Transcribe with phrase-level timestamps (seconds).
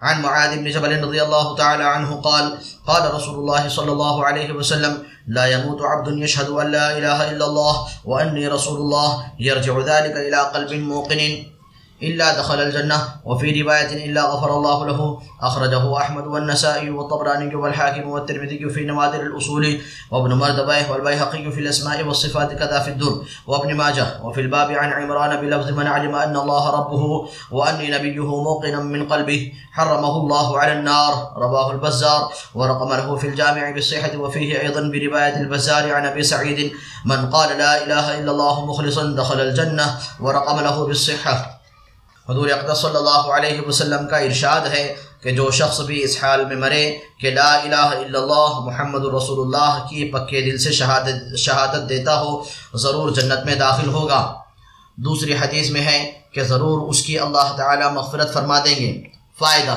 [0.00, 4.52] عن معاذ بن جبل رضي الله تعالى عنه قال قال رسول الله صلى الله عليه
[4.52, 7.74] وسلم لا يموت عبد يشهد أن لا إله إلا الله
[8.04, 11.44] وأني رسول الله يرجع ذلك إلى قلب موقن.
[12.02, 18.70] إلا دخل الجنة وفي رواية إلا غفر الله له أخرجه أحمد والنسائي والطبراني والحاكم والترمذي
[18.70, 19.80] في نوادر الأصول
[20.10, 25.40] وابن مردبه والبيهقي في الأسماء والصفات كذا في الدر وابن ماجه وفي الباب عن عمران
[25.40, 31.32] بلفظ من علم أن الله ربه وأني نبيه موقنا من قلبه حرمه الله على النار
[31.36, 36.72] رواه البزار ورقم له في الجامع بالصحة وفيه أيضا برواية البزار عن أبي سعيد
[37.04, 41.57] من قال لا إله إلا الله مخلصا دخل الجنة ورقم له بالصحة.
[42.28, 46.44] حضور اقدس صلی اللہ علیہ وسلم کا ارشاد ہے کہ جو شخص بھی اس حال
[46.44, 51.38] میں مرے کہ لا الہ الا اللہ محمد رسول اللہ کی پکے دل سے شہادت
[51.38, 52.42] شہادت دیتا ہو،
[52.74, 54.34] ضرور جنت میں داخل ہوگا۔
[54.96, 59.02] دوسری حدیث میں ہے کہ ضرور اس کی اللہ تعالی مغفرت فرما دیں گے۔
[59.38, 59.76] فائدہ۔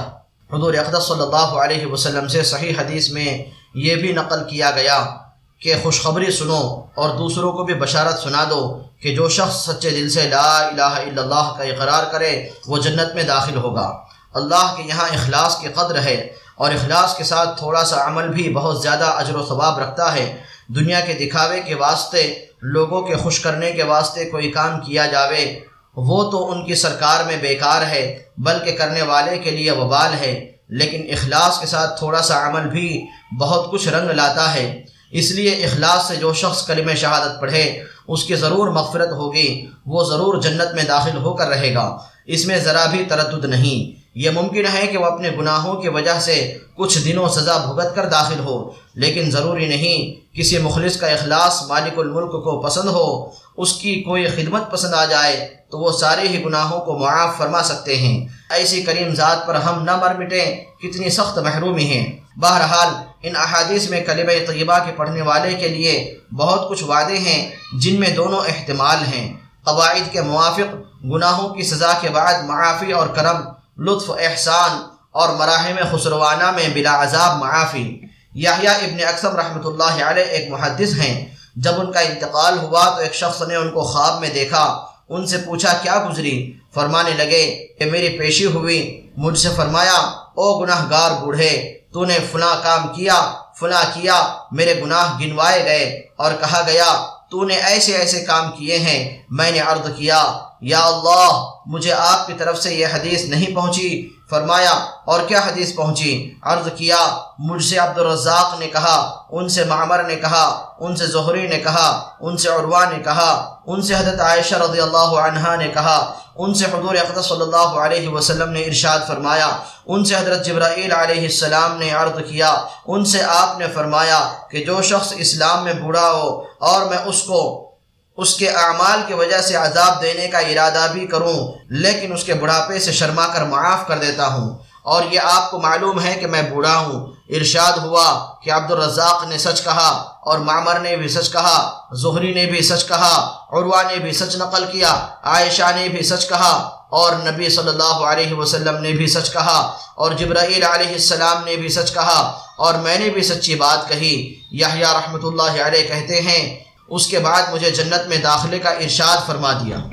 [0.54, 3.44] حضور اقدس صلی اللہ علیہ وسلم سے صحیح حدیث میں
[3.76, 5.18] یہ بھی نقل کیا گیا۔
[5.62, 10.10] کہ خوشخبری سنو اور دوسروں کو بھی بشارت سنا دو کہ جو شخص سچے دل
[10.10, 14.84] سے لا الہ الا اللہ کا اقرار کرے، وہ جنت میں داخل ہوگا۔ اللہ کے
[14.84, 19.06] یہاں اخلاص کی قدر ہے اور اخلاص کے ساتھ تھوڑا سا عمل بھی بہت زیادہ
[19.06, 23.84] اجر و ثواب رکھتا ہے۔ دنیا کے دکھاوے کے واسطے، لوگوں کے خوش کرنے کے
[23.84, 25.60] واسطے کوئی کام کیا جاوے،
[25.96, 30.52] وہ تو ان کی سرکار میں بیکار ہے، بلکہ کرنے والے کے لیے وبال ہے۔
[30.70, 33.06] لیکن اخلاص کے ساتھ تھوڑا سا عمل بھی
[33.40, 38.24] بہت کچھ رنگ لاتا ہے۔ اس لیے اخلاص سے جو شخص کلم شہادت پڑھے، اس
[38.24, 42.58] کی ضرور مغفرت ہوگی، وہ ضرور جنت میں داخل ہو کر رہے گا۔ اس میں
[42.58, 47.00] ذرا بھی تردد نہیں۔ یہ ممکن ہے کہ وہ اپنے گناہوں کی وجہ سے کچھ
[47.00, 52.32] دنوں سزا بھگت کر داخل ہو، لیکن ضروری نہیں کسی مخلص کا اخلاص مالک الملک
[52.32, 56.80] کو پسند ہو، اس کی کوئی خدمت پسند آ جائے تو وہ سارے ہی گناہوں
[56.80, 61.38] کو معاف فرما سکتے ہیں۔ ایسی کریم ذات پر ہم نہ مر مٹیں، کتنی سخت
[61.38, 66.84] محرومی ہیں۔ بہرحال ان احادیث میں کلمہ طیبہ کے پڑھنے والے کے لیے بہت کچھ
[66.84, 69.34] وعدے ہیں، جن میں دونوں احتمال ہیں۔
[69.64, 73.38] قواعد کے موافق، گناہوں کی سزا کے بعد معافی اور کرم،
[73.78, 78.02] لطف احسان اور مراحم خسروانہ میں بلا عذاب معافی۔
[78.34, 83.02] یحییٰ ابن اکثم رحمۃ اللہ علیہ ایک محدث ہیں۔ جب ان کا انتقال ہوا تو
[83.02, 87.68] ایک شخص نے ان کو خواب میں دیکھا۔ ان سے پوچھا، کیا گزری؟ فرمانے لگے
[87.80, 89.98] کہ میری پیشی ہوئی۔ مجھ سے فرمایا،
[90.36, 93.16] او گناہ گار بوڑھے تو نے فلاں کام کیا،
[93.60, 94.18] فلاں کیا،
[94.52, 95.86] میرے گناہ گنوائے گئے
[96.18, 96.92] اور کہا گیا
[97.32, 100.22] تو نے ایسے ایسے کام کیے ہیں، میں نے عرض کیا
[100.62, 104.72] یا اللہ، مجھے آپ کی طرف سے یہ حدیث نہیں پہنچی۔ فرمایا،
[105.06, 106.98] اور کیا حدیث پہنچی؟ عرض کیا،
[107.40, 111.58] مجھ سے عبد الرزاق نے کہا، ان سے معمر نے کہا، ان سے زہری نے
[111.58, 116.14] کہا، ان سے عروہ نے کہا، ان سے حضرت عائشہ رضی اللہ عنہا نے کہا،
[116.36, 119.50] ان سے حضور اقدس صلی اللہ علیہ وسلم نے ارشاد فرمایا،
[119.86, 124.66] ان سے حضرت جبرائیل علیہ السلام نے عرض کیا، ان سے آپ نے فرمایا کہ
[124.66, 127.71] جو شخص اسلام میں بوڑھا ہو اور میں اس کو
[128.18, 132.34] اس کے اعمال کی وجہ سے عذاب دینے کا ارادہ بھی کروں، لیکن اس کے
[132.34, 136.28] بڑھاپے سے شرما کر معاف کر دیتا ہوں۔ اور یہ آپ کو معلوم ہے کہ
[136.28, 139.90] میں بوڑھا ہوں۔ ارشاد ہوا کہ عبد الرزاق نے سچ کہا
[140.22, 144.36] اور معمر نے بھی سچ کہا، زہری نے بھی سچ کہا، عروہ نے بھی سچ
[144.36, 149.08] نقل کیا، عائشہ نے بھی سچ کہا اور نبی صلی اللہ علیہ وسلم نے بھی
[149.08, 153.56] سچ کہا اور جبرائیل علیہ السلام نے بھی سچ کہا اور میں نے بھی سچی
[153.56, 158.60] بات کہی۔ یحییٰ رحمۃ اللہ علیہ کہتے ہیں اس کے بعد مجھے جنت میں داخلے
[158.60, 159.91] کا ارشاد فرما دیا۔